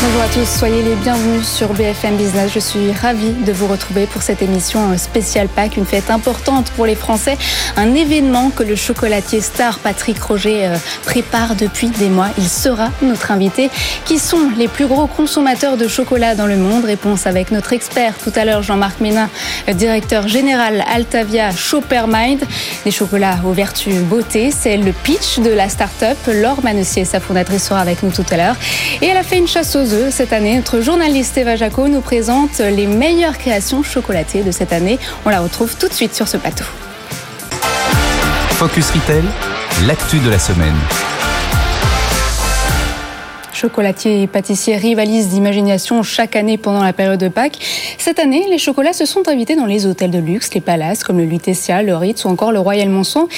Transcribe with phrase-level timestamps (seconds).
[0.00, 2.52] Bonjour à tous, soyez les bienvenus sur BFM Business.
[2.54, 6.86] Je suis ravie de vous retrouver pour cette émission spéciale Pâques, une fête importante pour
[6.86, 7.36] les Français,
[7.76, 12.28] un événement que le chocolatier star Patrick Roger euh, prépare depuis des mois.
[12.38, 13.70] Il sera notre invité.
[14.04, 16.84] Qui sont les plus gros consommateurs de chocolat dans le monde?
[16.84, 19.28] Réponse avec notre expert tout à l'heure, Jean-Marc Ménin,
[19.74, 22.38] directeur général Altavia Shoppermind.
[22.84, 26.18] Des chocolats aux vertus beauté, c'est le pitch de la start-up.
[26.28, 28.56] Laure Manessier, sa fondatrice, sera avec nous tout à l'heure.
[29.02, 30.56] Et elle a fait une chasse aux cette année.
[30.56, 34.98] Notre journaliste Eva Jaco nous présente les meilleures créations chocolatées de cette année.
[35.24, 36.64] On la retrouve tout de suite sur ce plateau.
[38.50, 39.24] Focus Retail,
[39.86, 40.76] l'actu de la semaine.
[43.58, 47.58] Chocolatiers et pâtissiers rivalisent d'imagination chaque année pendant la période de Pâques.
[47.98, 51.18] Cette année, les chocolats se sont invités dans les hôtels de luxe, les palaces comme
[51.18, 53.28] le Lutetia, le Ritz ou encore le Royal Monceau.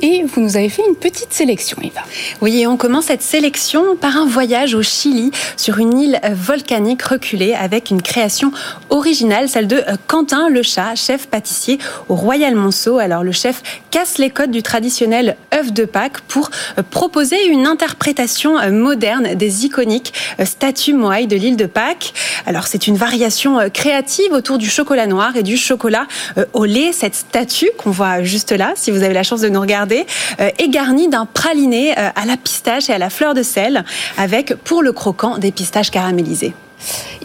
[0.00, 2.00] Et vous nous avez fait une petite sélection, Eva.
[2.40, 7.02] Oui, et on commence cette sélection par un voyage au Chili sur une île volcanique
[7.02, 8.52] reculée avec une création
[8.88, 11.78] originale, celle de Quentin le chat, chef pâtissier
[12.08, 12.96] au Royal Monceau.
[12.96, 16.48] Alors le chef casse les codes du traditionnel œuf de Pâques pour
[16.90, 22.14] proposer une interprétation moderne des iconique euh, statue Moai de l'île de Pâques.
[22.46, 26.06] Alors c'est une variation euh, créative autour du chocolat noir et du chocolat
[26.38, 26.92] euh, au lait.
[26.92, 30.06] Cette statue qu'on voit juste là, si vous avez la chance de nous regarder,
[30.38, 33.84] est garnie d'un praliné à la pistache et à la fleur de sel,
[34.16, 36.54] avec pour le croquant des pistaches caramélisées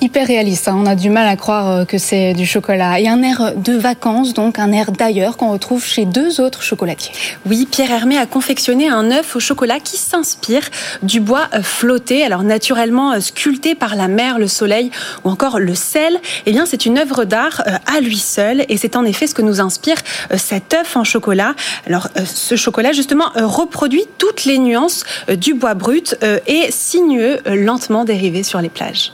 [0.01, 0.67] hyper réaliste.
[0.67, 0.77] Hein.
[0.77, 2.99] On a du mal à croire euh, que c'est du chocolat.
[2.99, 7.13] Et un air de vacances, donc un air d'ailleurs qu'on retrouve chez deux autres chocolatiers.
[7.45, 10.69] Oui, Pierre Hermé a confectionné un œuf au chocolat qui s'inspire
[11.03, 14.91] du bois euh, flotté, alors naturellement euh, sculpté par la mer, le soleil
[15.23, 16.19] ou encore le sel.
[16.45, 19.41] Eh bien, c'est une œuvre d'art à lui seul et c'est en effet ce que
[19.41, 19.97] nous inspire
[20.35, 21.53] cet œuf en chocolat.
[21.85, 28.43] Alors, ce chocolat justement reproduit toutes les nuances du bois brut et sinueux lentement dérivé
[28.43, 29.11] sur les plages.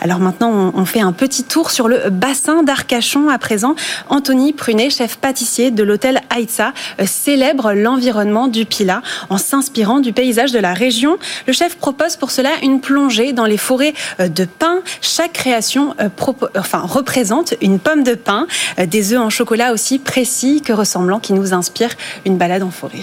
[0.00, 3.74] Alors maintenant, on fait un petit tour sur le bassin d'Arcachon à présent.
[4.08, 10.12] Anthony Prunet, chef pâtissier de l'hôtel Aïtsa, euh, célèbre l'environnement du Pila en s'inspirant du
[10.12, 11.18] paysage de la région.
[11.46, 14.80] Le chef propose pour cela une plongée dans les forêts euh, de pin.
[15.00, 16.08] Chaque création euh,
[16.72, 18.46] représente une pomme de pin,
[18.78, 22.98] des œufs en chocolat aussi précis que ressemblants qui nous inspirent une balade en forêt.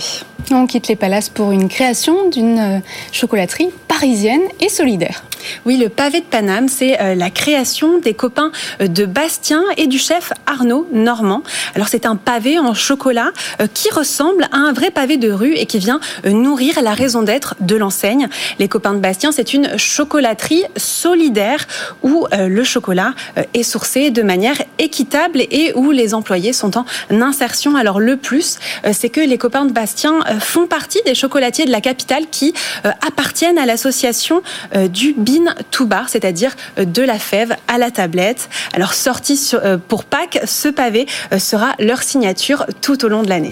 [0.52, 2.82] On quitte les palaces pour une création d'une
[3.12, 5.24] chocolaterie parisienne et solidaire.
[5.66, 8.52] Oui, le pavé de Paname, c'est euh, la création des copains
[8.82, 11.44] euh, de Bastien et du chef Arnaud Normand.
[11.76, 15.54] Alors c'est un pavé en chocolat euh, qui ressemble à un vrai pavé de rue
[15.56, 18.28] et qui vient nourrir la raison d'être de l'enseigne.
[18.60, 21.68] Les copains de Bastien, c'est une chocolaterie solidaire
[22.04, 23.14] où le chocolat
[23.54, 27.76] est sourcé de manière équitable et où les employés sont en insertion.
[27.76, 28.58] Alors le plus,
[28.92, 33.58] c'est que les copains de Bastien font partie des chocolatiers de la capitale qui appartiennent
[33.58, 34.42] à l'association
[34.90, 38.50] du Bean to Bar, c'est-à-dire de la fève à la tablette.
[38.74, 43.30] Alors sorti euh, pour Pâques, ce pavé euh, sera leur signature tout au long de
[43.30, 43.52] l'année.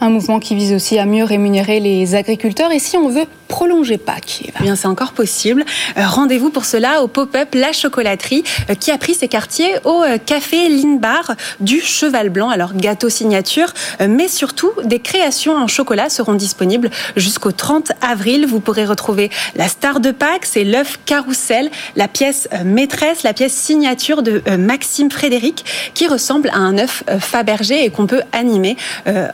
[0.00, 2.72] Un mouvement qui vise aussi à mieux rémunérer les agriculteurs.
[2.72, 5.64] Et si on veut prolonger Pâques eh Bien, c'est encore possible.
[5.96, 10.02] Euh, rendez-vous pour cela au pop-up La Chocolaterie euh, qui a pris ses quartiers au
[10.02, 10.56] euh, café
[10.98, 12.48] Bar du Cheval Blanc.
[12.48, 18.46] Alors, gâteau signature, mais surtout des créations en chocolat seront disponibles jusqu'au 30 avril.
[18.46, 23.52] Vous pourrez retrouver la star de Pâques, c'est l'œuf carrousel, la pièce maîtresse, la pièce
[23.52, 25.64] signature de Maxime Frédéric
[25.94, 28.76] qui ressemble à un œuf Fabergé et qu'on peut animer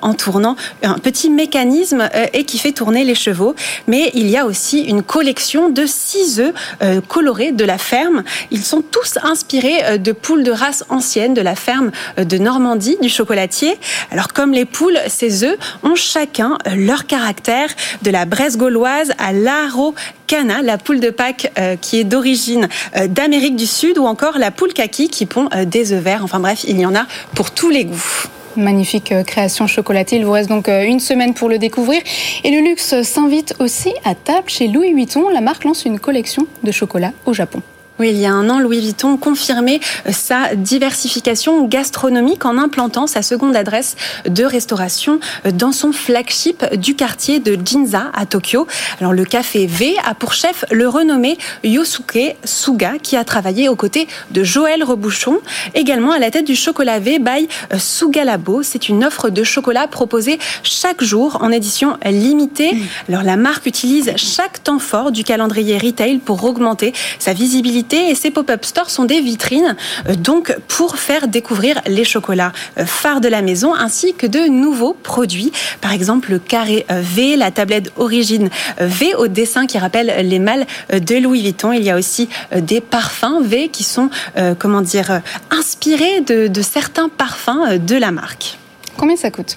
[0.03, 3.55] en tournant un petit mécanisme et qui fait tourner les chevaux.
[3.87, 8.25] Mais il y a aussi une collection de six œufs euh, colorés de la ferme.
[8.51, 12.97] Ils sont tous inspirés euh, de poules de race ancienne de la ferme de Normandie,
[13.01, 13.79] du chocolatier.
[14.11, 17.69] Alors comme les poules, ces œufs ont chacun leur caractère,
[18.03, 22.69] de la Bresse gauloise à l'Araucana, la poule de Pâques qui est d'origine
[23.09, 26.25] d'Amérique du Sud, ou encore la poule kaki qui pond des œufs verts.
[26.25, 28.29] Enfin bref, il y en a pour tous les goûts.
[28.57, 30.17] Magnifique euh, création chocolatée.
[30.17, 32.03] Il vous reste donc euh, une semaine pour le découvrir.
[32.45, 35.29] Et le luxe s'invite aussi à table chez Louis Vuitton.
[35.29, 37.63] La marque lance une collection de chocolat au Japon.
[37.99, 43.07] Oui, il y a un an, Louis Vuitton confirmait euh, sa diversification gastronomique en implantant
[43.07, 43.97] sa seconde adresse
[44.27, 48.67] de restauration euh, dans son flagship du quartier de Ginza à Tokyo.
[48.99, 53.77] Alors le café V a pour chef le renommé Yosuke Suga qui a travaillé aux
[53.77, 55.41] côtés de Joël Rebouchon,
[55.75, 58.63] également à la tête du chocolat V by euh, Suga Labo.
[58.63, 62.75] C'est une offre de chocolat proposée chaque jour en édition limitée.
[63.11, 68.15] Alors la marque utilise chaque temps fort du calendrier retail pour augmenter sa visibilité et
[68.15, 69.77] ces pop-up stores sont des vitrines
[70.19, 72.53] donc pour faire découvrir les chocolats
[72.85, 75.53] phares de la maison ainsi que de nouveaux produits.
[75.81, 80.67] Par exemple, le carré V, la tablette origine V au dessin qui rappelle les mâles
[80.91, 81.73] de Louis Vuitton.
[81.73, 84.11] Il y a aussi des parfums V qui sont,
[84.59, 85.21] comment dire,
[85.51, 88.59] inspirés de certains parfums de la marque.
[88.97, 89.57] Combien ça coûte?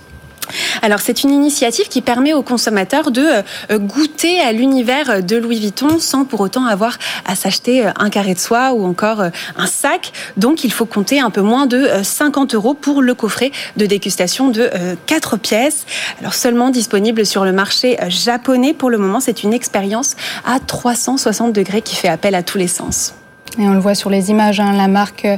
[0.82, 3.26] Alors c'est une initiative qui permet aux consommateurs de
[3.72, 8.10] euh, goûter à l'univers de Louis Vuitton sans pour autant avoir à s'acheter euh, un
[8.10, 10.12] carré de soie ou encore euh, un sac.
[10.38, 14.50] Donc il faut compter un peu moins de 50 euros pour le coffret de dégustation
[14.50, 14.70] de
[15.06, 15.86] 4 pièces.
[16.20, 19.20] Alors seulement disponible sur le marché japonais pour le moment.
[19.20, 20.16] C'est une expérience
[20.46, 23.14] à 360 degrés qui fait appel à tous les sens.
[23.58, 25.38] Et on le voit sur les images, hein, la marque euh,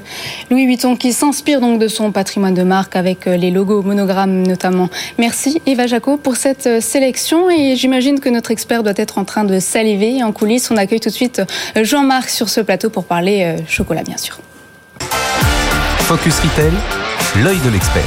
[0.49, 4.41] Louis Vuitton qui s'inspire donc de son patrimoine de marque avec euh, les logos monogrammes
[4.41, 4.89] notamment.
[5.19, 9.23] Merci Eva Jaco pour cette euh, sélection et j'imagine que notre expert doit être en
[9.23, 10.71] train de saliver en coulisses.
[10.71, 11.43] On accueille tout de suite
[11.75, 14.39] Jean-Marc sur ce plateau pour parler chocolat bien sûr.
[15.99, 16.73] Focus Retail,
[17.43, 18.03] l'œil de l'expert.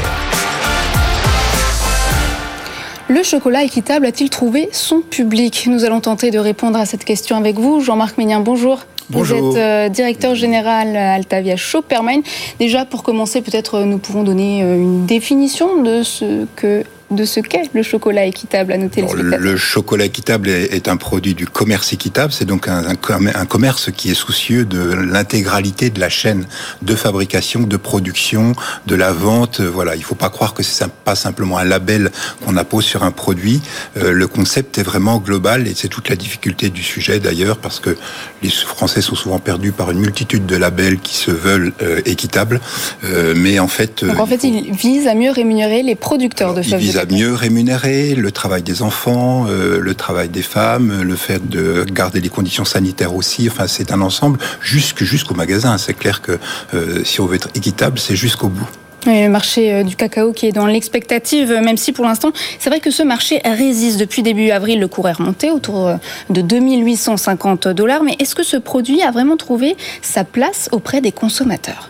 [3.09, 5.67] Le chocolat équitable a-t-il trouvé son public?
[5.69, 7.81] Nous allons tenter de répondre à cette question avec vous.
[7.81, 8.81] Jean-Marc Ménien, bonjour.
[9.11, 12.23] Vous êtes euh, directeur général Altavia Shoppermine.
[12.59, 17.25] Déjà, pour commencer, peut-être euh, nous pouvons donner euh, une définition de ce que de
[17.25, 21.47] ce qu'est le chocolat équitable à nos téléspectateurs Le chocolat équitable est, un produit du
[21.47, 22.33] commerce équitable.
[22.33, 26.47] C'est donc un, un, commerce qui est soucieux de l'intégralité de la chaîne
[26.83, 28.53] de fabrication, de production,
[28.87, 29.61] de la vente.
[29.61, 32.11] Voilà, il ne faut pas croire que c'est pas simplement un label
[32.45, 33.61] qu'on appose sur un produit.
[33.97, 37.81] Euh, le concept est vraiment global et c'est toute la difficulté du sujet d'ailleurs parce
[37.81, 37.97] que
[38.43, 42.61] les Français sont souvent perdus par une multitude de labels qui se veulent euh, équitables.
[43.05, 46.63] Euh, mais en fait, donc en fait, il vise à mieux rémunérer les producteurs de
[46.63, 51.85] fèves mieux rémunérer le travail des enfants, euh, le travail des femmes, le fait de
[51.85, 53.49] garder les conditions sanitaires aussi.
[53.49, 55.79] Enfin, c'est un ensemble jusqu'au magasin.
[55.79, 56.39] C'est clair que
[56.75, 58.67] euh, si on veut être équitable, c'est jusqu'au bout.
[59.07, 62.81] le marché euh, du cacao qui est dans l'expectative, même si pour l'instant, c'est vrai
[62.81, 63.99] que ce marché résiste.
[63.99, 65.93] Depuis début avril, le cours est remonté autour
[66.29, 68.03] de 2850 dollars.
[68.03, 71.89] Mais est-ce que ce produit a vraiment trouvé sa place auprès des consommateurs?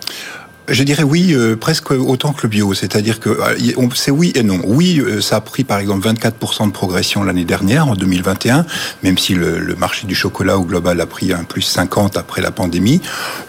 [0.70, 2.74] Je dirais oui, euh, presque autant que le bio.
[2.74, 4.60] C'est-à-dire que euh, c'est oui et non.
[4.64, 8.64] Oui, euh, ça a pris par exemple 24% de progression l'année dernière, en 2021,
[9.02, 12.50] même si le, marché du chocolat au global a pris un plus 50 après la
[12.50, 13.00] pandémie.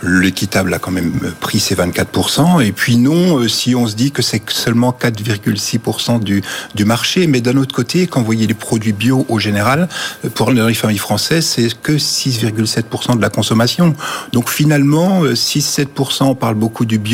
[0.02, 2.64] L'équitable a quand même pris ses 24%.
[2.64, 6.42] Et puis non, si on se dit que c'est seulement 4,6% du,
[6.76, 9.90] du marché, mais d'un autre côté, quand vous voyez les produits bio au général,
[10.36, 13.94] pour les familles françaises, c'est que 6,7% de la consommation.
[14.32, 17.11] Donc finalement, 6-7%, on parle beaucoup du bio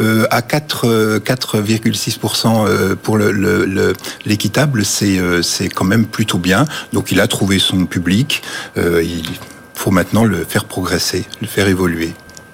[0.00, 3.18] euh, à 4, 4,6% euh, pour
[4.26, 6.66] l'équitable, le, euh, c'est quand même plutôt bien.
[6.92, 8.42] Donc il a trouvé son public.
[8.76, 9.24] il
[9.74, 12.12] faut maintenant le faire progresser, le faire évoluer.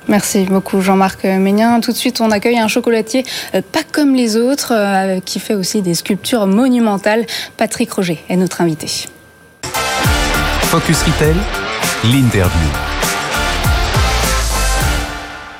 [0.08, 1.80] Merci beaucoup Jean-Marc Ménien.
[1.80, 3.26] Tout de suite, on accueille un chocolatier
[3.72, 4.72] pas comme les autres,
[5.26, 7.26] qui fait aussi des sculptures monumentales.
[7.58, 9.06] Patrick Roger est notre invité.
[10.62, 11.36] Focus Retail,
[12.04, 12.97] l'interview.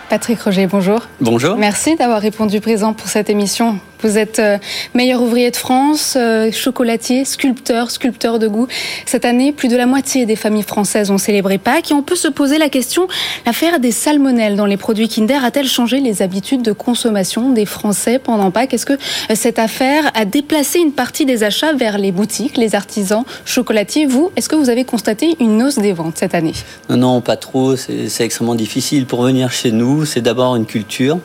[0.09, 1.07] Patrick Roger, bonjour.
[1.21, 1.57] Bonjour.
[1.57, 3.79] Merci d'avoir répondu présent pour cette émission.
[4.03, 4.59] Vous êtes euh,
[4.95, 8.69] meilleur ouvrier de France, euh, chocolatier, sculpteur, sculpteur de goût.
[9.07, 12.15] Cette année, plus de la moitié des familles françaises ont célébré Pâques et on peut
[12.15, 13.09] se poser la question,
[13.45, 18.21] l'affaire des salmonelles dans les produits Kinder a-t-elle changé les habitudes de consommation des Français
[18.21, 18.73] pendant Pâques?
[18.73, 22.77] Est-ce que euh, cette affaire a déplacé une partie des achats vers les boutiques, les
[22.77, 24.07] artisans chocolatiers?
[24.07, 26.55] Vous, est-ce que vous avez constaté une hausse des ventes cette année?
[26.89, 27.75] Non, non, pas trop.
[27.75, 29.07] C'est extrêmement difficile.
[29.07, 31.19] Pour venir chez nous, c'est d'abord une culture.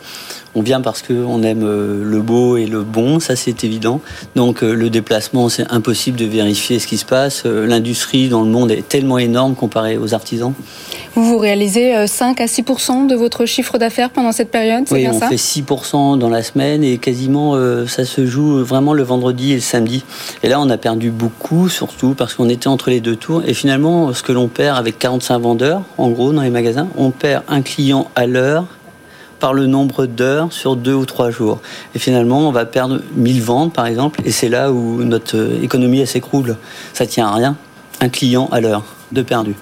[0.56, 4.02] On vient parce qu'on aime euh, le beau et le bon, ça c'est évident.
[4.36, 7.44] Donc euh, le déplacement, c'est impossible de vérifier ce qui se passe.
[7.46, 10.54] Euh, l'industrie dans le monde est tellement énorme comparée aux artisans.
[11.16, 15.08] Vous, vous réalisez 5 à 6% de votre chiffre d'affaires pendant cette période, c'est oui,
[15.08, 17.56] on fait 6% dans la semaine et quasiment
[17.86, 20.04] ça se joue vraiment le vendredi et le samedi.
[20.42, 23.44] Et là, on a perdu beaucoup, surtout parce qu'on était entre les deux tours.
[23.46, 27.12] Et finalement, ce que l'on perd avec 45 vendeurs, en gros, dans les magasins, on
[27.12, 28.66] perd un client à l'heure
[29.44, 31.60] par le nombre d'heures sur deux ou trois jours.
[31.94, 35.62] Et finalement, on va perdre 1000 ventes, par exemple, et c'est là où notre euh,
[35.62, 36.56] économie s'écroule.
[36.94, 37.58] Ça tient à rien.
[38.00, 39.56] Un client à l'heure de perdu.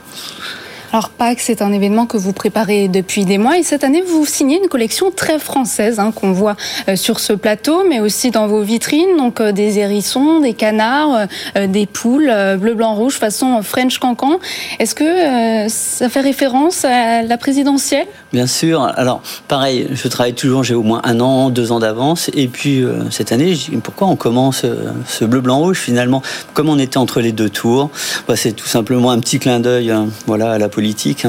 [0.94, 4.24] Alors Pâques, c'est un événement que vous préparez depuis des mois et cette année, vous
[4.24, 6.58] signez une collection très française hein, qu'on voit
[6.88, 11.26] euh, sur ce plateau, mais aussi dans vos vitrines, donc euh, des hérissons, des canards,
[11.56, 14.38] des poules bleu, blanc, rouge façon French Cancan.
[14.78, 18.06] Est-ce que ça fait référence à la présidentielle?
[18.34, 18.82] Bien sûr.
[18.84, 22.84] Alors pareil, je travaille toujours, j'ai au moins un an, deux ans d'avance, et puis
[23.10, 24.66] cette année, je dis, pourquoi on commence
[25.06, 26.22] ce bleu, blanc, rouge finalement?
[26.54, 27.90] Comme on était entre les deux tours,
[28.28, 31.28] bah, c'est tout simplement un petit clin d'œil, hein, voilà, à la politique.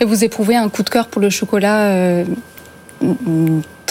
[0.00, 2.24] Et vous éprouvez un coup de cœur pour le chocolat euh,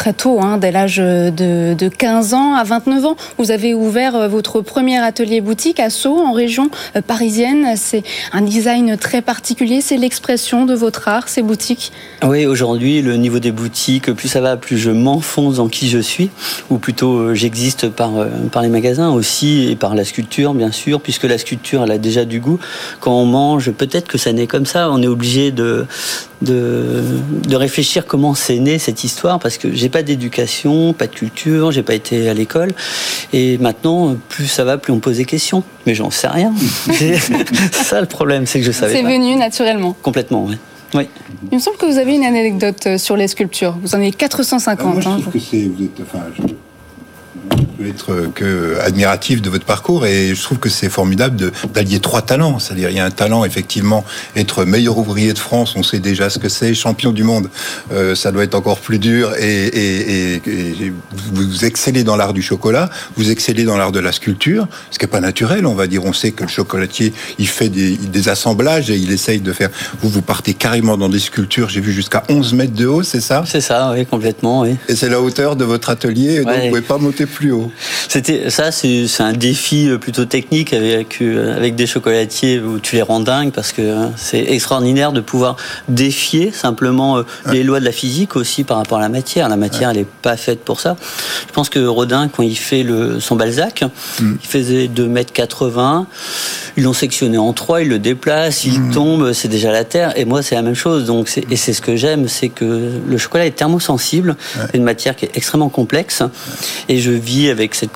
[0.03, 3.15] très tôt, hein, dès l'âge de, de, 15 ans à 29 ans.
[3.37, 7.67] Vous avez ouvert euh, votre premier atelier boutique à Sceaux, en région euh, parisienne.
[7.77, 13.15] C'est un design très particulier, c'est l'expression de votre art, ces boutiques Oui, aujourd'hui, le
[13.15, 16.31] niveau des boutiques, plus ça va, plus je m'enfonce dans qui je suis,
[16.69, 18.11] ou plutôt euh, j'existe par,
[18.61, 22.25] les magasins aussi, et par la sculpture, bien sûr, puisque la sculpture, elle a déjà
[22.25, 22.59] du goût.
[22.99, 25.85] Quand on mange, peut-être que ça naît comme ça, on est obligé de,
[27.49, 31.83] réfléchir comment c'est né cette histoire, parce que j'ai pas d'éducation, pas de culture, j'ai
[31.83, 32.71] pas été à l'école.
[33.31, 35.63] Et maintenant, plus ça va, plus on pose des questions.
[35.85, 36.51] Mais j'en sais rien.
[36.91, 37.15] c'est
[37.71, 38.93] ça le problème, c'est que je savais.
[38.93, 39.95] C'est venu naturellement.
[40.01, 40.57] Complètement, oui.
[40.95, 41.07] Oui.
[41.51, 43.75] Il me semble que vous avez une anecdote euh, sur les sculptures.
[43.81, 44.79] Vous en avez 450.
[44.79, 46.19] Ah, moi, je trouve que c'est, vous êtes, enfin,
[47.77, 52.21] peut être que admiratif de votre parcours et je trouve que c'est formidable d'allier trois
[52.21, 52.59] talents.
[52.59, 54.03] C'est-à-dire, il y a un talent, effectivement,
[54.35, 57.49] être meilleur ouvrier de France, on sait déjà ce que c'est, champion du monde,
[57.91, 60.93] euh, ça doit être encore plus dur et, et, et,
[61.33, 65.05] vous excellez dans l'art du chocolat, vous excellez dans l'art de la sculpture, ce qui
[65.05, 66.05] n'est pas naturel, on va dire.
[66.05, 69.69] On sait que le chocolatier, il fait des, des assemblages et il essaye de faire.
[70.01, 73.21] Vous, vous partez carrément dans des sculptures, j'ai vu jusqu'à 11 mètres de haut, c'est
[73.21, 73.43] ça?
[73.45, 74.75] C'est ça, oui, complètement, oui.
[74.87, 77.62] Et c'est la hauteur de votre atelier, donc vous ne pouvez pas monter plus haut.
[78.07, 82.95] C'était ça, c'est un défi euh, plutôt technique avec euh, avec des chocolatiers où tu
[82.95, 85.55] les rends dingues parce que hein, c'est extraordinaire de pouvoir
[85.87, 89.49] défier simplement euh, les lois de la physique aussi par rapport à la matière.
[89.49, 90.95] La matière, elle est pas faite pour ça.
[91.47, 93.83] Je pense que Rodin, quand il fait le, son Balzac,
[94.19, 94.35] mm.
[94.41, 96.07] il faisait 2 mètres 80.
[96.75, 98.91] Ils l'ont sectionné en trois, il le déplace, il mm.
[98.91, 100.17] tombe, c'est déjà la terre.
[100.17, 101.05] Et moi, c'est la même chose.
[101.05, 104.35] Donc, et c'est ce que j'aime, c'est que le chocolat est thermosensible,
[104.71, 106.23] c'est une matière qui est extrêmement complexe.
[106.89, 107.91] Et je vis avec cette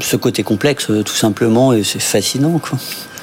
[0.00, 2.60] ce côté complexe, euh, tout simplement, et c'est fascinant.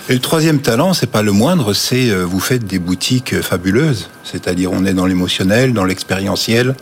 [0.09, 3.41] Et le troisième talent, c'est pas le moindre, c'est euh, vous faites des boutiques euh,
[3.41, 4.09] fabuleuses.
[4.23, 6.75] C'est-à-dire, on est dans l'émotionnel, dans l'expérientiel,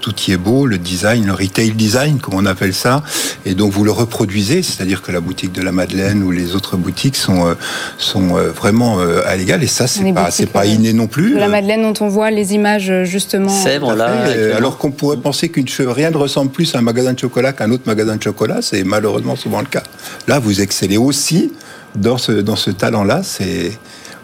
[0.00, 3.02] tout y est beau, le design, le retail design, comme on appelle ça.
[3.44, 6.78] Et donc, vous le reproduisez, c'est-à-dire que la boutique de la Madeleine ou les autres
[6.78, 7.54] boutiques sont
[7.98, 8.28] sont
[8.58, 9.62] vraiment à l'égal.
[9.62, 11.34] Et ça, c'est pas c'est pas inné non plus.
[11.34, 13.50] De la Madeleine dont on voit les images justement.
[13.50, 14.24] Sèvres là.
[14.56, 17.70] alors qu'on pourrait penser qu'une rien ne ressemble plus à un magasin de chocolat qu'un
[17.70, 19.82] autre magasin de chocolat, c'est malheureusement souvent le cas.
[20.26, 21.52] Là, vous excellez aussi
[21.96, 23.78] dans ce, dans ce talent-là, c'est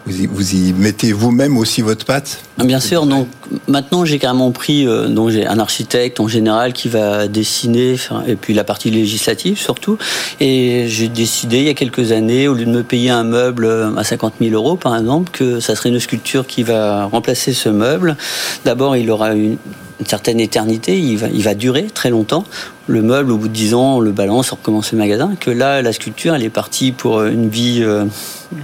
[0.05, 2.39] vous y, vous y, mettez vous-même aussi votre patte?
[2.57, 3.05] Bien sûr.
[3.05, 3.27] Donc
[3.67, 7.95] maintenant, j'ai carrément pris euh, donc j'ai un architecte en général qui va dessiner
[8.27, 9.97] et puis la partie législative surtout.
[10.41, 13.65] Et j'ai décidé il y a quelques années, au lieu de me payer un meuble
[13.65, 17.53] euh, à 50 000 euros par exemple, que ça serait une sculpture qui va remplacer
[17.53, 18.17] ce meuble.
[18.65, 19.57] D'abord, il aura une,
[19.99, 22.43] une certaine éternité, il va, il va durer très longtemps.
[22.87, 25.35] Le meuble, au bout de 10 ans, on le balance, on recommence le magasin.
[25.39, 28.05] Que là, la sculpture, elle est partie pour une vie euh,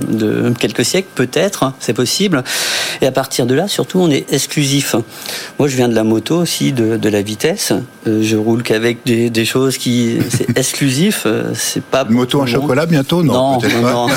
[0.08, 2.44] de quelques siècles, peut-être, hein, c'est possible.
[3.02, 4.96] Et à partir de là, surtout, on est exclusif.
[5.58, 7.74] Moi, je viens de la moto aussi, de, de la vitesse.
[8.08, 10.18] Euh, je roule qu'avec des, des, choses qui.
[10.30, 12.06] C'est exclusif, euh, c'est pas.
[12.10, 14.08] Une moto en chocolat bientôt Non, non, non.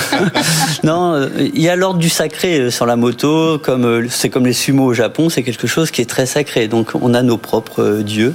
[0.85, 4.85] non, il y a l'ordre du sacré sur la moto, comme c'est comme les sumo
[4.85, 6.69] au Japon, c'est quelque chose qui est très sacré.
[6.69, 8.35] Donc, on a nos propres dieux.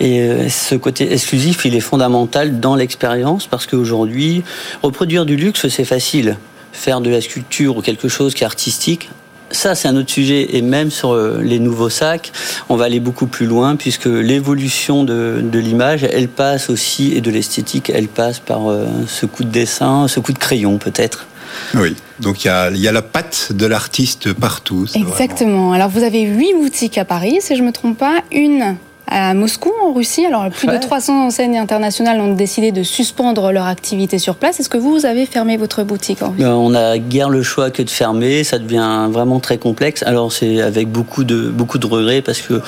[0.00, 4.44] Et ce côté exclusif, il est fondamental dans l'expérience parce qu'aujourd'hui,
[4.82, 6.36] reproduire du luxe, c'est facile.
[6.78, 9.10] Faire de la sculpture ou quelque chose qui est artistique,
[9.50, 10.56] ça, c'est un autre sujet.
[10.56, 12.32] Et même sur euh, les nouveaux sacs,
[12.68, 17.30] on va aller beaucoup plus loin puisque l'évolution de, l'image, elle passe aussi, et de
[17.30, 21.26] l'esthétique, elle passe par euh, ce coup de dessin, ce coup de crayon peut-être.
[21.74, 24.86] Oui, donc il y a, y a, la patte de l'artiste partout.
[24.94, 25.72] Exactement.
[25.72, 28.22] Alors vous avez huit boutiques à Paris, si je ne me trompe pas.
[28.30, 28.76] Une
[29.10, 30.26] à Moscou, en Russie.
[30.26, 34.60] Alors, plus de 300 enseignes internationales ont décidé de suspendre leur activité sur place.
[34.60, 36.44] Est-ce que vous, vous avez fermé votre boutique en Russie?
[36.44, 38.44] Euh, On n'a guère le choix que de fermer.
[38.44, 40.02] Ça devient vraiment très complexe.
[40.02, 42.60] Alors, c'est avec beaucoup de, beaucoup de regrets parce que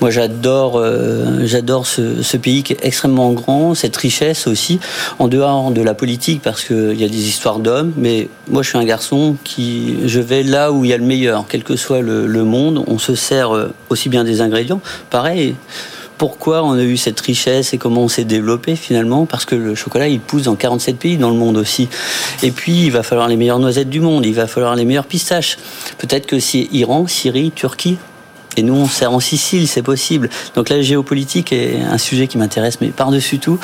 [0.00, 4.78] moi, j'adore, euh, j'adore ce, ce, pays qui est extrêmement grand, cette richesse aussi,
[5.18, 7.92] en dehors de la politique parce qu'il y a des histoires d'hommes.
[7.96, 11.04] Mais moi, je suis un garçon qui, je vais là où il y a le
[11.04, 12.84] meilleur, quel que soit le, le monde.
[12.86, 14.80] On se sert euh, aussi bien des ingrédients.
[15.10, 15.54] Pareil,
[16.18, 19.74] pourquoi on a eu cette richesse et comment on s'est développé finalement Parce que le
[19.74, 21.88] chocolat, il pousse dans 47 pays dans le monde aussi.
[22.42, 25.06] Et puis, il va falloir les meilleures noisettes du monde, il va falloir les meilleures
[25.06, 25.58] pistaches.
[25.98, 27.98] Peut-être que c'est Iran, Syrie, Turquie.
[28.56, 30.30] Et nous, on sert en Sicile, c'est possible.
[30.54, 33.58] Donc la géopolitique est un sujet qui m'intéresse, mais par-dessus tout,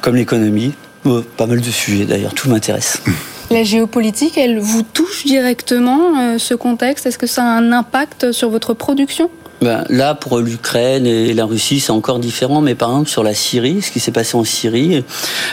[0.00, 0.72] comme l'économie,
[1.04, 3.02] oh, pas mal de sujets d'ailleurs, tout m'intéresse.
[3.50, 7.04] La géopolitique, elle vous touche directement, euh, ce contexte?
[7.04, 9.30] Est-ce que ça a un impact sur votre production?
[9.62, 12.60] Ben, Là, pour l'Ukraine et la Russie, c'est encore différent.
[12.60, 15.04] Mais par exemple, sur la Syrie, ce qui s'est passé en Syrie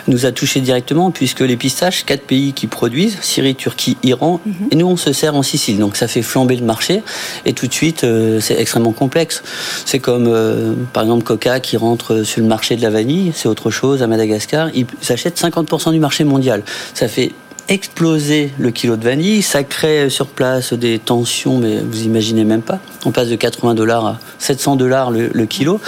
[0.07, 4.53] nous a touché directement, puisque les pistaches, quatre pays qui produisent, Syrie, Turquie, Iran, mhm.
[4.71, 5.79] et nous, on se sert en Sicile.
[5.79, 7.03] Donc ça fait flamber le marché,
[7.45, 9.43] et tout de suite, euh, c'est extrêmement complexe.
[9.85, 13.47] C'est comme, euh, par exemple, Coca qui rentre sur le marché de la vanille, c'est
[13.47, 14.69] autre chose à Madagascar.
[14.73, 16.63] Ils achètent 50% du marché mondial.
[16.93, 17.31] Ça fait
[17.69, 19.41] exploser le kilo de vanille.
[19.41, 22.79] Ça crée sur place des tensions, mais vous imaginez même pas.
[23.05, 25.79] On passe de 80 dollars à 700 dollars le, kilo.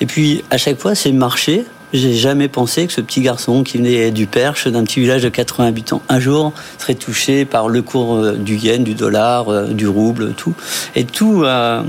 [0.00, 1.64] Et puis, à chaque fois, c'est marché.
[1.92, 5.28] J'ai jamais pensé que ce petit garçon qui venait du Perche, d'un petit village de
[5.28, 9.66] 80 habitants, un jour serait touché par le cours euh, du yen, du dollar, euh,
[9.66, 10.54] du rouble, tout.
[10.94, 11.82] Et tout, euh,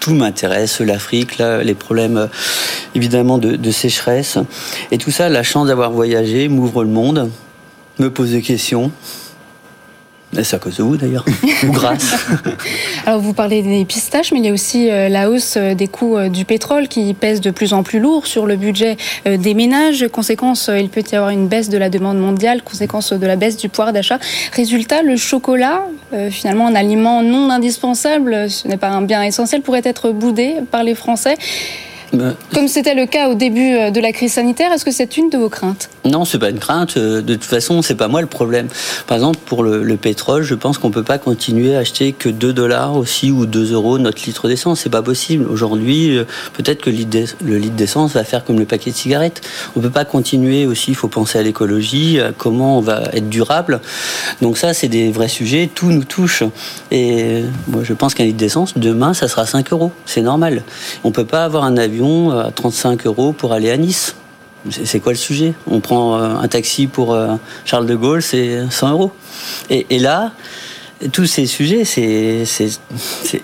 [0.00, 2.28] tout m'intéresse, l'Afrique, les problèmes
[2.94, 4.38] évidemment de, de, sécheresse.
[4.90, 7.30] Et tout ça, la chance d'avoir voyagé m'ouvre le monde
[7.98, 8.90] me pose des questions.
[10.34, 11.26] C'est à cause de vous d'ailleurs,
[11.68, 12.16] ou grâce.
[13.06, 15.88] Alors vous parlez des pistaches, mais il y a aussi euh, la hausse euh, des
[15.88, 18.96] coûts euh, du pétrole qui pèse de plus en plus lourd sur le budget
[19.26, 20.06] des ménages.
[20.10, 23.58] Conséquence, il peut y avoir une baisse de la demande mondiale, conséquence de la baisse
[23.58, 24.18] du pouvoir d'achat.
[24.54, 25.82] Résultat, le chocolat,
[26.30, 30.82] finalement un aliment non indispensable, ce n'est pas un bien essentiel, pourrait être boudé par
[30.82, 31.36] les Français.
[32.54, 35.30] Comme c'était le cas au début euh, de la crise sanitaire, est-ce que c'est une
[35.30, 35.88] de vos craintes?
[36.04, 36.96] Non, c'est pas une crainte.
[36.98, 38.68] Euh, de toute façon, c'est pas moi le problème.
[39.06, 42.52] Par exemple, pour le, pétrole, je pense qu'on peut pas continuer à acheter que 2
[42.52, 44.80] dollars aussi ou 2 euros notre litre d'essence.
[44.80, 45.46] C'est pas possible.
[45.48, 49.40] Aujourd'hui, euh, peut-être que le litre d'essence va faire comme le paquet de cigarettes.
[49.74, 50.90] On peut pas continuer aussi.
[50.90, 53.80] Il faut penser à l'écologie, à comment on va être durable.
[54.42, 55.70] Donc ça, c'est des vrais sujets.
[55.74, 56.42] Tout nous touche.
[56.90, 59.92] Et moi, je pense qu'un litre d'essence, demain, ça sera 5 euros.
[60.04, 60.62] C'est normal.
[61.04, 64.16] On peut pas avoir un avion à 35 euros pour aller à Nice.
[64.70, 65.54] C'est quoi le sujet?
[65.68, 69.10] On prend euh, un taxi pour euh, Charles de Gaulle, c'est 100 euros.
[69.70, 70.32] Et, là,
[71.12, 72.44] tous ces sujets, c'est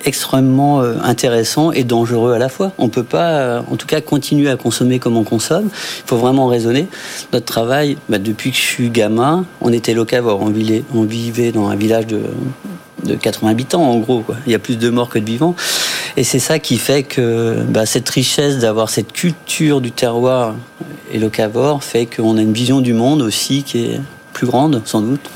[0.04, 2.72] extrêmement euh, intéressant et dangereux à la fois.
[2.78, 5.70] On ne peut pas, en tout cas, continuer à consommer comme on consomme.
[5.72, 6.86] Il faut vraiment raisonner.
[7.32, 10.40] Notre travail, bah, depuis que je suis gamin, on était locavore.
[10.40, 12.22] On vivait dans un village de,
[13.04, 14.24] de 80 habitants, en gros.
[14.46, 15.54] Il y a plus de morts que de vivants.
[16.16, 20.54] Et c'est ça qui fait que bah, cette richesse d'avoir cette culture du terroir
[21.12, 24.00] et le cavor fait qu'on a une vision du monde aussi qui est
[24.32, 25.30] plus grande, sans doute.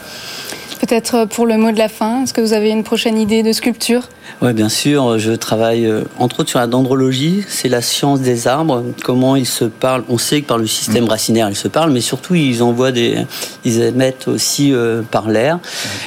[0.82, 3.52] Peut-être pour le mot de la fin, est-ce que vous avez une prochaine idée de
[3.52, 4.08] sculpture?
[4.40, 5.16] Oui, bien sûr.
[5.16, 7.44] Je travaille euh, entre autres sur la dendrologie.
[7.46, 10.02] C'est la science des arbres, comment ils se parlent.
[10.08, 13.16] On sait que par le système racinaire, ils se parlent, mais surtout, ils envoient des.
[13.64, 15.60] Ils émettent aussi euh, par l'air.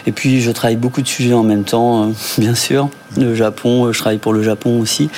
[0.08, 2.08] Et puis, je travaille beaucoup de sujets en même temps, euh,
[2.38, 2.90] bien sûr.
[3.18, 5.10] Le Japon, je travaille pour le Japon aussi.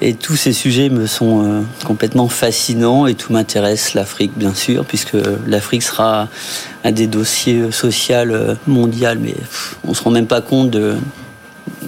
[0.00, 3.94] Et tous ces sujets me sont complètement fascinants et tout m'intéresse.
[3.94, 6.28] L'Afrique, bien sûr, puisque l'Afrique sera
[6.84, 8.14] un des dossiers sociaux
[8.66, 9.34] mondiaux, mais
[9.84, 10.96] on ne se rend même pas compte de,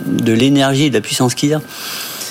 [0.07, 1.61] de l'énergie et de la puissance qu'il y a.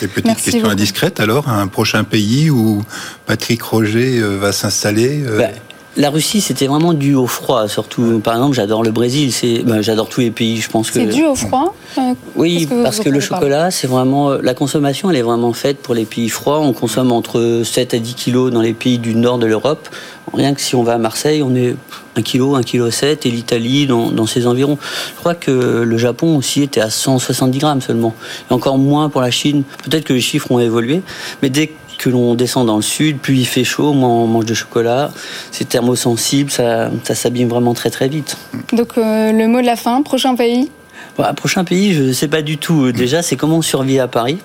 [0.01, 2.83] Et petite question indiscrète alors, un prochain pays où
[3.25, 5.47] Patrick Roger euh, va s'installer euh, bah,
[5.97, 8.19] la Russie, c'était vraiment dû au froid, surtout.
[8.19, 9.31] Par exemple, j'adore le Brésil.
[9.31, 10.57] C'est, ben, j'adore tous les pays.
[10.57, 11.73] Je pense que c'est dû au froid.
[11.97, 15.09] Euh, oui, parce que le chocolat, c'est vraiment la consommation.
[15.09, 16.59] Elle est vraiment faite pour les pays froids.
[16.59, 19.87] On consomme entre 7 à 10 kilos dans les pays du nord de l'Europe.
[20.33, 21.75] Rien que si on va à Marseille, on est
[22.17, 24.77] 1 kg, 1 kg 7, et l'Italie dans, dans ces environs.
[25.15, 28.13] Je crois que le Japon aussi était à 170 grammes seulement.
[28.49, 29.63] Et encore moins pour la Chine.
[29.83, 31.01] Peut-être que les chiffres ont évolué,
[31.41, 31.73] mais dès que
[32.09, 35.11] l'on descend dans le sud, plus il fait chaud, moins on mange de chocolat.
[35.51, 38.37] C'est thermosensible, ça, ça s'abîme vraiment très très vite.
[38.73, 40.69] Donc euh, le mot de la fin, prochain pays
[41.17, 42.91] bah, prochain pays, je ne sais pas du tout.
[42.91, 44.37] Déjà, c'est comment on survit à Paris.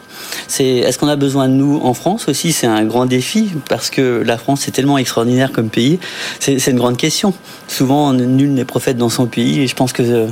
[0.47, 2.53] C'est est-ce qu'on a besoin de nous en France aussi?
[2.53, 5.99] C'est un grand défi parce que la France est tellement extraordinaire comme pays.
[6.39, 7.35] C'est une grande question.
[7.67, 10.27] Souvent, nul n'est prophète dans son pays et je pense que euh,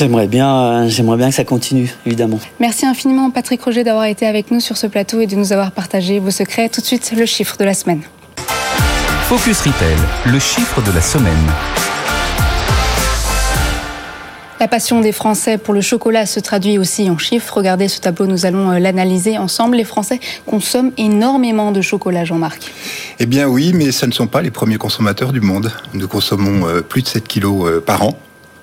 [0.00, 2.40] J'aimerais bien, j'aimerais bien que ça continue, évidemment.
[2.58, 5.72] Merci infiniment, Patrick Roger, d'avoir été avec nous sur ce plateau et de nous avoir
[5.72, 6.70] partagé vos secrets.
[6.70, 8.00] Tout de suite, le chiffre de la semaine.
[9.24, 11.34] Focus Retail, le chiffre de la semaine.
[14.58, 17.54] La passion des Français pour le chocolat se traduit aussi en chiffres.
[17.54, 19.76] Regardez ce tableau, nous allons euh, l'analyser ensemble.
[19.76, 22.72] Les Français consomment énormément de chocolat, Jean-Marc.
[23.18, 25.70] Eh bien oui, mais ce ne sont pas les premiers consommateurs du monde.
[25.92, 28.18] Nous consommons euh, plus de 7 kilos euh, par an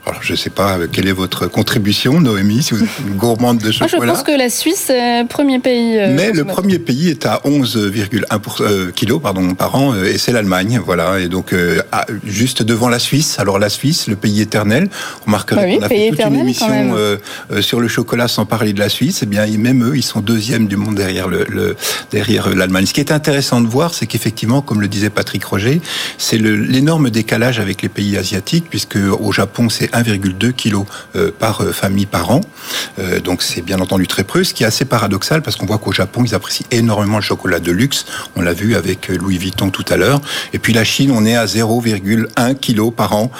[0.07, 3.57] alors, je ne sais pas quelle est votre contribution, Noémie, si vous êtes une gourmande
[3.57, 3.89] de chocolat.
[3.91, 5.97] je pense que la Suisse est le premier pays.
[5.99, 10.17] Euh, Mais le premier pays est à 11,1 euh, kilos pardon, par an, euh, et
[10.17, 10.79] c'est l'Allemagne.
[10.85, 11.53] Voilà, et donc
[12.25, 13.37] juste devant la Suisse.
[13.39, 14.89] Alors la Suisse, le pays éternel.
[15.23, 16.95] On remarquerait bah qu'on a fait toute une émission
[17.59, 19.21] sur le chocolat sans parler de la Suisse.
[19.23, 21.75] Eh bien, même eux, ils sont deuxièmes du monde derrière le,
[22.11, 22.85] derrière l'Allemagne.
[22.85, 25.81] Ce qui est intéressant de voir, c'est qu'effectivement, comme le disait Patrick Roger,
[26.17, 30.85] c'est l'énorme décalage avec les pays asiatiques, puisque au Japon, c'est 1,2 kg
[31.39, 32.41] par famille par an.
[33.23, 35.91] donc c'est bien entendu très peu, ce qui est assez paradoxal parce qu'on voit qu'au
[35.91, 38.05] Japon, ils apprécient énormément le chocolat de luxe.
[38.35, 40.21] On l'a vu avec Louis Vuitton tout à l'heure.
[40.53, 43.31] Et puis la Chine, on est à 0,1 kg par an.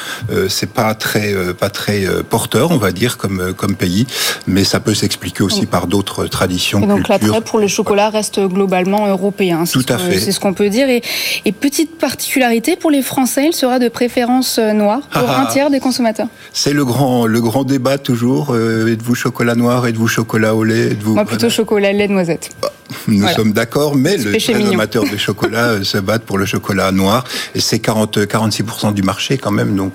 [0.50, 4.08] c'est pas très pas très porteur, on va dire, comme comme pays,
[4.48, 6.82] mais ça peut s'expliquer aussi par d'autres traditions.
[6.82, 9.64] Et donc l'attrait pour le chocolat reste globalement européen.
[9.72, 10.20] Tout à fait.
[10.20, 10.90] C'est ce qu'on peut dire.
[10.90, 11.02] Et,
[11.46, 15.46] et, petite particularité pour les Français, il sera de préférence euh, noire pour ah, un
[15.48, 15.52] ah.
[15.52, 16.28] tiers des consommateurs.
[16.54, 18.52] C'est le grand le grand débat toujours.
[18.52, 22.50] Euh, êtes-vous chocolat noir Êtes-vous chocolat au lait Moi plutôt chocolat lait noisette.
[22.62, 22.72] Bah,
[23.08, 26.92] nous sommes d'accord, mais le très amateur de chocolat euh, se battent pour le chocolat
[26.92, 27.24] noir
[27.56, 29.76] et c'est 40 46% du marché quand même.
[29.76, 29.94] Donc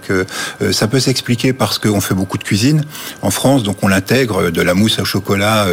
[0.72, 2.85] ça peut s'expliquer parce qu'on fait beaucoup de cuisine
[3.22, 5.66] en France, donc on l'intègre de la mousse au chocolat.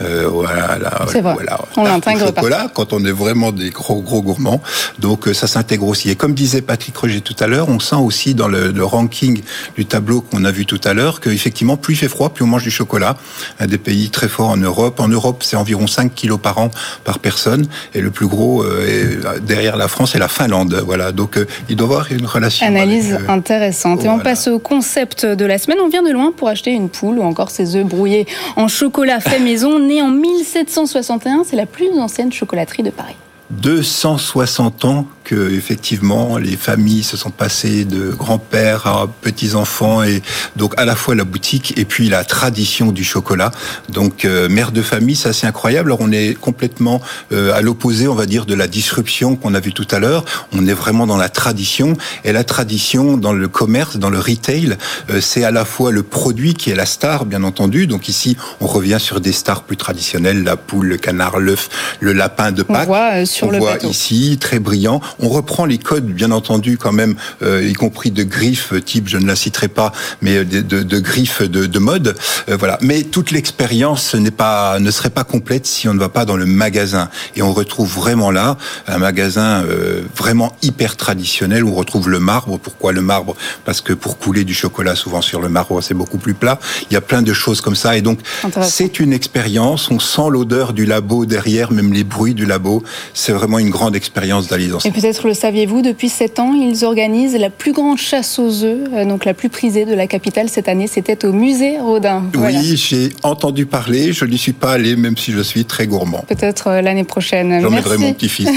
[0.00, 1.36] voilà, c'est vrai.
[1.76, 4.62] on l'intègre chocolat quand on est vraiment des gros gros gourmands.
[4.98, 6.10] Donc ça s'intègre aussi.
[6.10, 9.42] Et comme disait Patrick Roger tout à l'heure, on sent aussi dans le, ranking
[9.76, 12.48] du tableau qu'on a vu tout à l'heure qu'effectivement plus il fait froid, plus on
[12.48, 13.16] mange du chocolat.
[13.60, 15.00] Un des pays très forts en Europe.
[15.00, 16.61] En Europe, c'est environ 5 kilos par an
[17.04, 17.66] par personne.
[17.94, 20.82] Et le plus gros est derrière la France, c'est la Finlande.
[20.84, 21.12] Voilà.
[21.12, 22.66] Donc il doit y avoir une relation.
[22.66, 24.04] Analyse intéressante.
[24.04, 25.78] Et on passe au concept de la semaine.
[25.82, 29.20] On vient de loin pour acheter une poule ou encore ses œufs brouillés en chocolat
[29.20, 31.44] fait maison, né en 1761.
[31.48, 33.16] C'est la plus ancienne chocolaterie de Paris.
[33.50, 40.22] 260 ans que effectivement les familles se sont passées de grands-pères à petits-enfants et
[40.56, 43.50] donc à la fois la boutique et puis la tradition du chocolat.
[43.88, 45.90] Donc euh, mère de famille, ça c'est incroyable.
[45.90, 47.00] Alors on est complètement
[47.32, 50.24] euh, à l'opposé, on va dire, de la disruption qu'on a vu tout à l'heure.
[50.52, 54.76] On est vraiment dans la tradition et la tradition dans le commerce, dans le retail,
[55.10, 57.86] euh, c'est à la fois le produit qui est la star, bien entendu.
[57.86, 61.68] Donc ici, on revient sur des stars plus traditionnelles, la poule, le canard, l'œuf,
[62.00, 62.82] le lapin de Pâques.
[62.82, 65.00] On voit sur on le voit ici très brillant.
[65.20, 69.18] On reprend les codes, bien entendu, quand même, euh, y compris de griffes type, je
[69.18, 72.16] ne la citerai pas, mais de, de, de griffes de, de mode.
[72.48, 72.78] Euh, voilà.
[72.80, 76.36] Mais toute l'expérience n'est pas, ne serait pas complète si on ne va pas dans
[76.36, 77.08] le magasin.
[77.36, 82.20] Et on retrouve vraiment là un magasin euh, vraiment hyper traditionnel où on retrouve le
[82.20, 82.58] marbre.
[82.58, 83.36] Pourquoi le marbre?
[83.64, 86.58] Parce que pour couler du chocolat, souvent sur le marbre, c'est beaucoup plus plat.
[86.90, 87.96] Il y a plein de choses comme ça.
[87.96, 88.20] Et donc,
[88.62, 89.90] c'est une expérience.
[89.90, 92.82] On sent l'odeur du labo derrière, même les bruits du labo.
[93.14, 97.36] C'est vraiment une grande expérience d'aller dans peut-être le saviez-vous, depuis 7 ans, ils organisent
[97.36, 100.68] la plus grande chasse aux œufs, euh, donc la plus prisée de la capitale cette
[100.68, 100.86] année.
[100.86, 102.24] C'était au musée Rodin.
[102.36, 104.12] Oui, j'ai entendu parler.
[104.12, 106.24] Je n'y suis pas allé, même si je suis très gourmand.
[106.28, 107.60] Peut-être euh, l'année prochaine.
[107.60, 108.48] J'emmènerai mon petit-fils.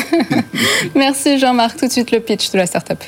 [0.96, 1.78] Merci Jean-Marc.
[1.78, 3.00] Tout de suite le pitch de la start-up.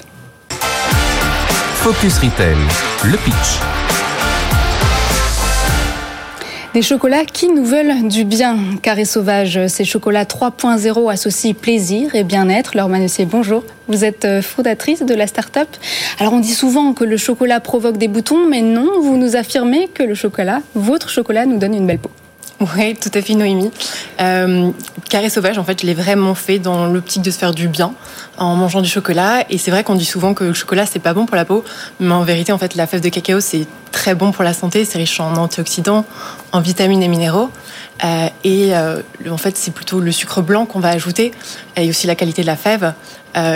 [1.76, 2.58] Focus Retail,
[3.04, 3.97] le pitch.
[6.78, 8.56] Des chocolats qui nous veulent du bien.
[8.84, 12.78] Carré Sauvage, ces chocolats 3.0 associent plaisir et bien-être.
[12.78, 13.64] Laure Manessier, bonjour.
[13.88, 15.68] Vous êtes euh, fondatrice de la start-up.
[16.20, 19.88] Alors on dit souvent que le chocolat provoque des boutons, mais non, vous nous affirmez
[19.88, 22.12] que le chocolat, votre chocolat, nous donne une belle peau.
[22.76, 23.72] Oui, tout à fait, Noémie.
[24.20, 24.72] Euh,
[25.10, 27.94] carré sauvage, en fait, je l'ai vraiment fait dans l'optique de se faire du bien
[28.38, 29.44] en mangeant du chocolat.
[29.50, 31.64] Et c'est vrai qu'on dit souvent que le chocolat, c'est pas bon pour la peau.
[32.00, 34.86] Mais en vérité, en fait, la fève de cacao, c'est très bon pour la santé.
[34.86, 36.06] C'est riche en antioxydants,
[36.52, 37.50] en vitamines et minéraux.
[38.04, 41.32] Euh, et euh, en fait, c'est plutôt le sucre blanc qu'on va ajouter
[41.76, 42.94] et aussi la qualité de la fève.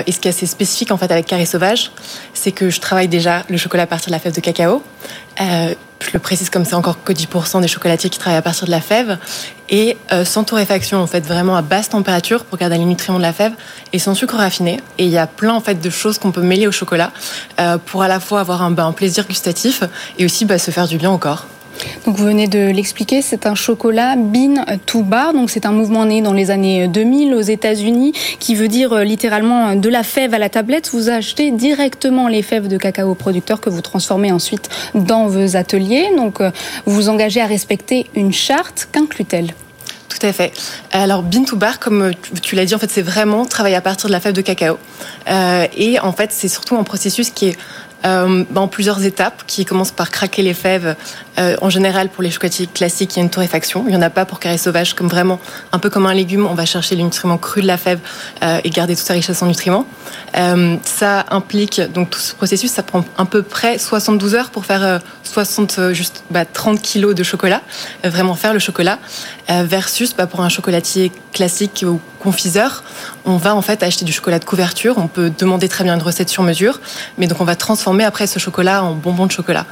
[0.06, 1.92] Et ce qui est assez spécifique en fait avec Carré Sauvage,
[2.36, 4.84] c'est que je travaille déjà le chocolat à partir de la fève de cacao.
[6.02, 8.72] Je le précise comme c'est encore que 10% des chocolatiers qui travaillent à partir de
[8.72, 9.20] la fève
[9.70, 13.24] et euh, sans torréfaction en fait vraiment à basse température pour garder les nutriments de
[13.24, 13.54] la fève
[13.94, 16.42] et sans sucre raffiné et il y a plein en fait de choses qu'on peut
[16.42, 17.12] mêler au chocolat
[17.60, 19.84] euh, pour à la fois avoir un, ben, plaisir gustatif
[20.18, 21.46] et aussi bah, se faire du bien au corps.
[22.06, 25.34] Donc vous venez de l'expliquer, c'est un chocolat bean to bar.
[25.34, 29.04] Donc c'est un mouvement né dans les années 2000 aux États-Unis qui veut dire euh,
[29.04, 30.90] littéralement de la fève à la tablette.
[30.94, 36.10] Vous achetez directement les fèves de cacao producteurs que vous transformez ensuite dans vos ateliers.
[36.16, 36.52] Donc euh,
[36.86, 38.88] vous vous engagez à respecter une charte.
[38.92, 39.54] Qu'inclut-elle
[40.12, 40.52] tout à fait.
[40.92, 42.12] Alors, bean to bar, comme
[42.44, 44.78] tu l'as dit, en fait, c'est vraiment travailler à partir de la fève de cacao.
[45.30, 47.58] Euh, et en fait, c'est surtout un processus qui est
[48.06, 50.96] euh, en plusieurs étapes qui commencent par craquer les fèves.
[51.38, 53.84] Euh, en général, pour les chocolatiers classiques, il y a une torréfaction.
[53.88, 55.40] Il n'y en a pas pour carré sauvage, comme vraiment
[55.72, 56.46] un peu comme un légume.
[56.46, 58.00] On va chercher les nutriments crus de la fève
[58.44, 59.86] euh, et garder toute sa richesse en nutriments.
[60.38, 64.66] Euh, ça implique donc tout ce processus, ça prend à peu près 72 heures pour
[64.66, 67.62] faire 60 euh, juste bah, 30 kilos de chocolat,
[68.04, 69.00] vraiment faire le chocolat,
[69.50, 72.84] versus bah, pour un chocolatier classique ou confiseur,
[73.26, 74.98] on va en fait acheter du chocolat de couverture.
[74.98, 76.80] On peut demander très bien une recette sur mesure,
[77.18, 79.66] mais donc on va transformer après ce chocolat en bonbon de chocolat.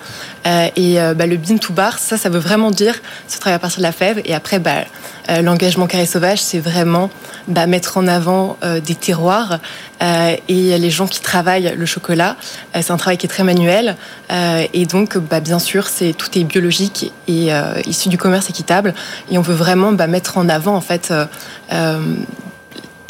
[0.45, 2.95] Euh, et euh, bah, le bean to bar, ça, ça veut vraiment dire
[3.27, 4.21] se travailler à partir de la fève.
[4.25, 4.85] Et après, bah,
[5.29, 7.09] euh, l'engagement carré sauvage, c'est vraiment
[7.47, 9.59] bah, mettre en avant des terroirs
[10.01, 12.37] et les gens qui travaillent le chocolat.
[12.73, 13.97] c'est un travail qui est très manuel
[14.29, 17.49] et donc, bah, bien sûr, c'est tout est biologique et
[17.85, 18.93] issu du commerce équitable.
[19.29, 21.11] Et on veut vraiment bah, mettre en avant en fait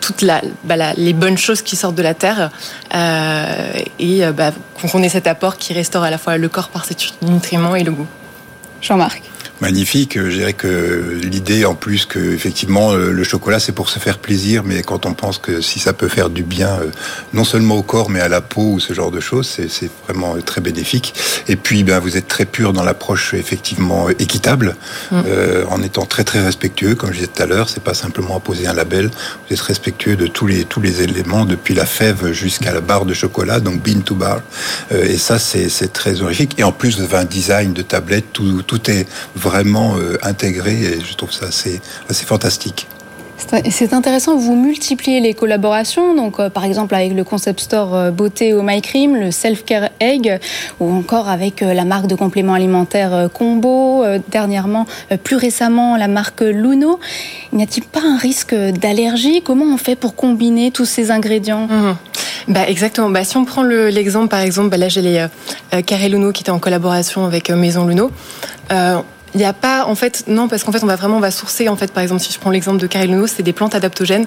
[0.10, 0.26] toutes
[0.64, 2.50] bah, les bonnes choses qui sortent de la terre
[2.96, 4.32] euh, et euh,
[4.92, 7.84] qu'on ait cet apport qui restaure à la fois le corps par ses nutriments et
[7.84, 8.08] le goût.
[8.82, 9.22] Jean-Marc
[9.62, 10.18] magnifique.
[10.18, 14.18] Je dirais que l'idée, en plus, que effectivement euh, le chocolat c'est pour se faire
[14.18, 16.92] plaisir, mais quand on pense que si ça peut faire du bien, euh,
[17.34, 20.36] non seulement au corps, mais à la peau ou ce genre de choses, c'est vraiment
[20.46, 21.14] très bénéfique.
[21.48, 24.76] Et puis, ben, vous êtes très pur dans l'approche effectivement équitable,
[25.12, 25.22] mm.
[25.26, 27.70] euh, en étant très très respectueux, comme je disais tout à l'heure.
[27.70, 29.10] C'est pas simplement apposer un label.
[29.48, 33.06] Vous êtes respectueux de tous les tous les éléments, depuis la fève jusqu'à la barre
[33.06, 34.42] de chocolat, donc bean to bar.
[34.92, 36.56] et ça, c'est très horrifique.
[36.58, 39.08] Et en plus, vous avez un design de tablette, tout tout est
[39.50, 42.88] vraiment euh, intégré et je trouve ça assez, assez fantastique.
[43.72, 48.12] C'est intéressant, vous multipliez les collaborations, donc euh, par exemple avec le concept store euh,
[48.12, 50.40] beauté au My Cream, le Self Care Egg,
[50.80, 54.86] ou encore avec la marque de compléments alimentaires Combo, dernièrement,
[55.24, 57.00] plus récemment la marque Luno.
[57.54, 59.42] N'y a-t-il pas un risque d'allergie?
[59.42, 61.68] Comment on fait pour combiner tous ces ingrédients?
[61.68, 61.96] Mmh.
[62.50, 63.10] Bah exactement.
[63.10, 65.26] Bah si on prend l'exemple, par exemple, bah, là j'ai les
[65.86, 68.12] Carré Luno qui étaient en collaboration avec Maison Luno.
[69.34, 71.32] Il n'y a pas, en fait, non, parce qu'en fait, on va vraiment, on va
[71.32, 74.26] sourcer, en fait, par exemple, si je prends l'exemple de Cariluno, c'est des plantes adaptogènes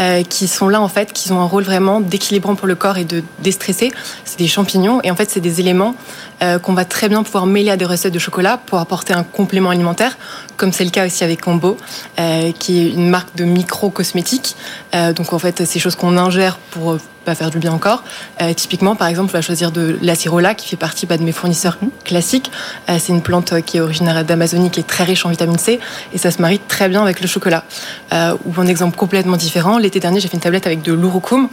[0.00, 2.98] euh, qui sont là, en fait, qui ont un rôle vraiment d'équilibrant pour le corps
[2.98, 3.92] et de déstresser.
[4.24, 5.94] C'est des champignons et en fait, c'est des éléments
[6.42, 9.22] euh, qu'on va très bien pouvoir mêler à des recettes de chocolat pour apporter un
[9.22, 10.16] complément alimentaire,
[10.56, 11.76] comme c'est le cas aussi avec Combo,
[12.18, 14.56] euh, qui est une marque de micro-cosmétiques.
[14.94, 18.04] Euh, donc, en fait, c'est choses qu'on ingère pour pas faire du bien encore.
[18.40, 21.32] Euh, typiquement, par exemple, on va choisir de l'acirola qui fait partie bah, de mes
[21.32, 22.50] fournisseurs classiques.
[22.88, 25.58] Euh, c'est une plante euh, qui est originaire d'Amazonie, qui est très riche en vitamine
[25.58, 25.80] C,
[26.12, 27.64] et ça se marie très bien avec le chocolat.
[28.12, 31.48] ou un exemple complètement différent, l'été dernier, j'ai fait une tablette avec de l'urucum,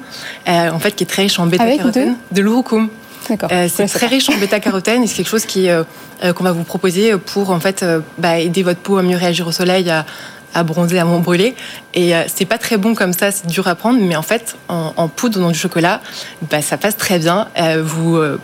[0.47, 2.15] en fait, qui est très riche en bêta-carotène.
[2.31, 2.89] De, de l'urucum.
[3.69, 5.69] C'est très riche en bêta-carotène et c'est quelque chose qui
[6.35, 7.85] qu'on va vous proposer pour en fait
[8.17, 10.05] bah, aider votre peau à mieux réagir au soleil, à,
[10.53, 11.55] à bronzer, à m'embrûler.
[11.93, 14.55] Et euh, c'est pas très bon comme ça, c'est dur à prendre, mais en fait,
[14.67, 16.01] en, poudre dans du chocolat,
[16.49, 17.47] bah, ça passe très bien.
[17.57, 18.39] Euh, vous euh,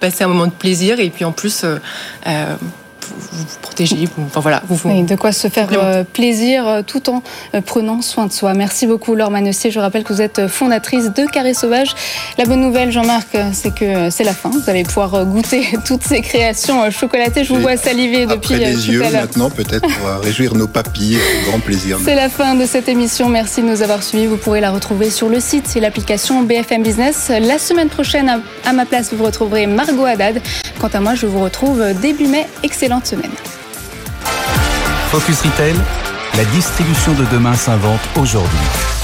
[0.00, 1.64] passez un moment de plaisir et puis en plus,
[3.18, 4.62] vous, protégez, enfin voilà.
[4.68, 7.22] Vous, de quoi se faire euh, plaisir euh, tout en
[7.54, 8.54] euh, prenant soin de soi.
[8.54, 9.70] Merci beaucoup Laure Manessier.
[9.70, 11.94] Je rappelle que vous êtes fondatrice de Carré Sauvage.
[12.38, 14.50] La bonne nouvelle, Jean-Marc, c'est que c'est la fin.
[14.50, 17.44] Vous allez pouvoir goûter toutes ces créations chocolatées.
[17.44, 21.18] Je vous vois saliver depuis Après les yeux, maintenant, peut-être pour réjouir nos papilles.
[21.48, 21.98] Grand plaisir.
[22.04, 23.28] C'est la fin de cette émission.
[23.28, 24.26] Merci de nous avoir suivis.
[24.26, 27.30] Vous pourrez la retrouver sur le site et l'application BFM Business.
[27.30, 30.40] La semaine prochaine, à ma place, vous retrouverez Margot Haddad.
[30.80, 32.46] Quant à moi, je vous retrouve début mai.
[32.62, 33.07] Excellente
[35.10, 35.76] Focus Retail,
[36.36, 38.97] la distribution de demain s'invente aujourd'hui.